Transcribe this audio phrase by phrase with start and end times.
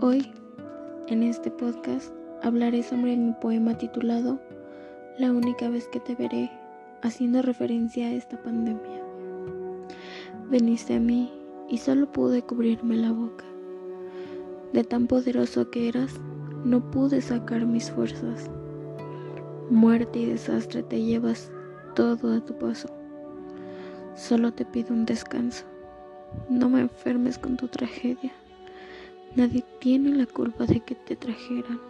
[0.00, 0.30] Hoy,
[1.08, 2.12] en este podcast,
[2.44, 4.38] hablaré sobre mi poema titulado
[5.18, 6.52] La única vez que te veré,
[7.02, 9.02] haciendo referencia a esta pandemia.
[10.48, 11.32] Veniste a mí
[11.68, 13.44] y solo pude cubrirme la boca.
[14.72, 16.20] De tan poderoso que eras,
[16.64, 18.48] no pude sacar mis fuerzas.
[19.68, 21.50] Muerte y desastre te llevas
[21.96, 22.88] todo a tu paso.
[24.14, 25.64] Solo te pido un descanso.
[26.48, 28.32] No me enfermes con tu tragedia.
[29.36, 31.80] Nadie tiene la culpa de que te trajeran.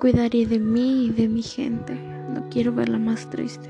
[0.00, 1.94] Cuidaré de mí y de mi gente.
[1.94, 3.68] No quiero verla más triste.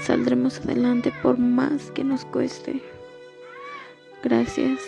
[0.00, 2.82] Saldremos adelante por más que nos cueste.
[4.22, 4.80] Gracias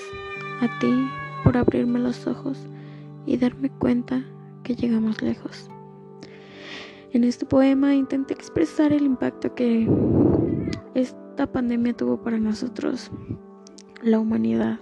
[0.61, 0.93] a ti
[1.43, 2.59] por abrirme los ojos
[3.27, 4.25] y darme cuenta
[4.63, 5.69] que llegamos lejos.
[7.13, 9.89] En este poema intenté expresar el impacto que
[10.95, 13.11] esta pandemia tuvo para nosotros,
[14.03, 14.79] la humanidad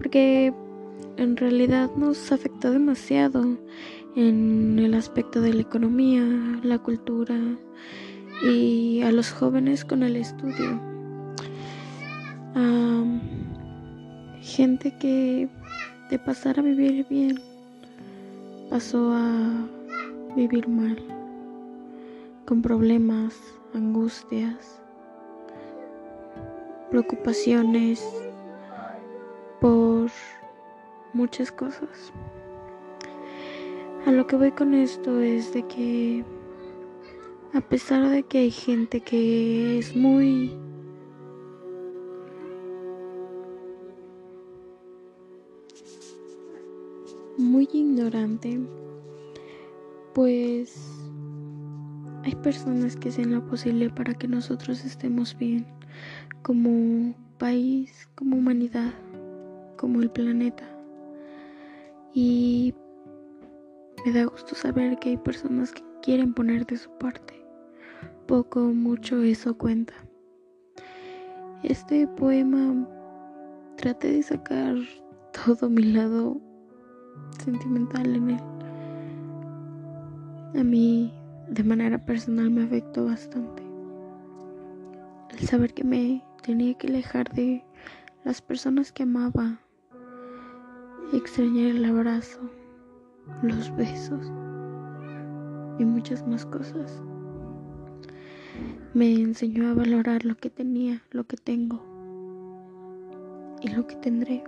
[0.00, 0.50] porque
[1.18, 3.58] en realidad nos afectó demasiado
[4.16, 6.24] en el aspecto de la economía,
[6.62, 7.38] la cultura
[8.42, 10.80] y a los jóvenes con el estudio.
[14.40, 15.48] gente que
[16.10, 17.38] de pasar a vivir bien
[18.70, 19.68] pasó a
[20.34, 20.96] vivir mal,
[22.46, 23.38] con problemas,
[23.74, 24.80] angustias,
[26.90, 28.02] preocupaciones
[31.12, 32.12] muchas cosas.
[34.06, 36.24] A lo que voy con esto es de que
[37.52, 40.56] a pesar de que hay gente que es muy
[47.36, 48.60] muy ignorante,
[50.14, 50.76] pues
[52.22, 55.66] hay personas que hacen lo posible para que nosotros estemos bien
[56.42, 58.92] como país, como humanidad
[59.80, 60.64] como el planeta.
[62.12, 62.74] Y
[64.04, 67.32] me da gusto saber que hay personas que quieren poner de su parte.
[68.26, 69.94] Poco o mucho eso cuenta.
[71.62, 72.86] Este poema
[73.78, 74.76] traté de sacar
[75.46, 76.38] todo mi lado
[77.42, 78.40] sentimental en él.
[80.60, 81.10] A mí
[81.48, 83.62] de manera personal me afectó bastante.
[85.30, 87.64] El saber que me tenía que alejar de
[88.24, 89.58] las personas que amaba
[91.12, 92.40] extrañar el abrazo,
[93.42, 94.30] los besos
[95.78, 97.02] y muchas más cosas.
[98.94, 101.82] Me enseñó a valorar lo que tenía, lo que tengo
[103.60, 104.44] y lo que tendré.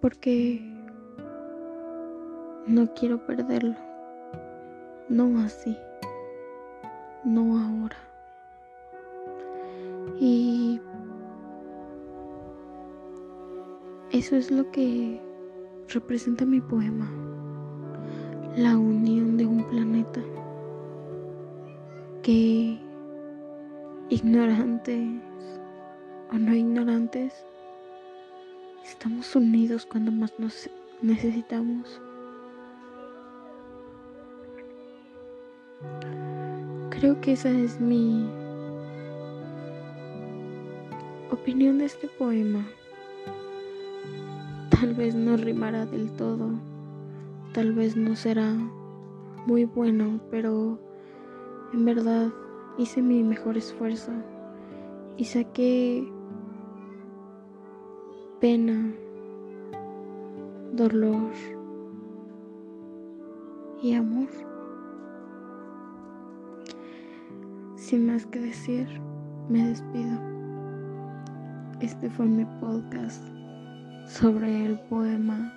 [0.00, 0.60] Porque
[2.66, 3.76] no quiero perderlo.
[5.08, 5.76] No así.
[7.24, 7.96] No ahora.
[10.20, 10.80] Y
[14.10, 15.20] Eso es lo que
[15.88, 17.10] representa mi poema,
[18.56, 20.22] la unión de un planeta
[22.22, 22.78] que
[24.08, 25.22] ignorantes
[26.30, 27.34] o no ignorantes,
[28.82, 30.70] estamos unidos cuando más nos
[31.02, 32.00] necesitamos.
[36.88, 38.26] Creo que esa es mi
[41.30, 42.66] opinión de este poema.
[44.70, 46.50] Tal vez no rimará del todo,
[47.52, 48.54] tal vez no será
[49.46, 50.78] muy bueno, pero
[51.72, 52.28] en verdad
[52.78, 54.12] hice mi mejor esfuerzo
[55.16, 56.06] y saqué
[58.40, 58.92] pena,
[60.72, 61.32] dolor
[63.82, 64.28] y amor.
[67.74, 68.86] Sin más que decir,
[69.48, 70.20] me despido.
[71.80, 73.37] Este fue mi podcast
[74.08, 75.52] sobre el poema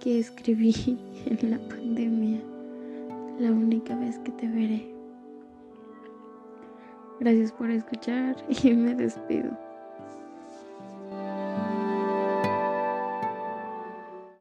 [0.00, 2.40] que escribí en la pandemia,
[3.38, 4.94] la única vez que te veré.
[7.18, 9.69] Gracias por escuchar y me despido.